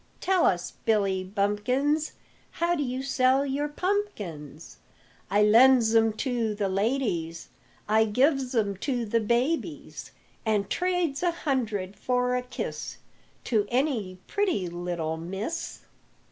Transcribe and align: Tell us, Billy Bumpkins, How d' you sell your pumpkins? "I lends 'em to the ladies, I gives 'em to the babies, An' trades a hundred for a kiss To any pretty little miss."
Tell 0.19 0.47
us, 0.47 0.73
Billy 0.83 1.23
Bumpkins, 1.23 2.13
How 2.49 2.73
d' 2.73 2.81
you 2.81 3.03
sell 3.03 3.45
your 3.45 3.67
pumpkins? 3.67 4.77
"I 5.29 5.43
lends 5.43 5.93
'em 5.93 6.13
to 6.25 6.55
the 6.55 6.69
ladies, 6.69 7.49
I 7.87 8.05
gives 8.05 8.55
'em 8.55 8.77
to 8.77 9.05
the 9.05 9.19
babies, 9.19 10.09
An' 10.43 10.63
trades 10.69 11.21
a 11.21 11.29
hundred 11.29 11.95
for 11.95 12.35
a 12.35 12.41
kiss 12.41 12.97
To 13.43 13.67
any 13.69 14.17
pretty 14.25 14.67
little 14.67 15.17
miss." 15.17 15.81